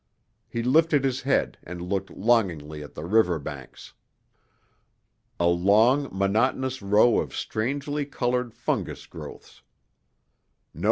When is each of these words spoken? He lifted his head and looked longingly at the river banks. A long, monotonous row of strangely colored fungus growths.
He 0.49 0.63
lifted 0.63 1.03
his 1.03 1.21
head 1.21 1.59
and 1.61 1.79
looked 1.79 2.09
longingly 2.09 2.81
at 2.81 2.95
the 2.95 3.03
river 3.03 3.37
banks. 3.37 3.93
A 5.39 5.45
long, 5.45 6.09
monotonous 6.11 6.81
row 6.81 7.19
of 7.19 7.35
strangely 7.35 8.07
colored 8.07 8.51
fungus 8.51 9.05
growths. 9.05 9.61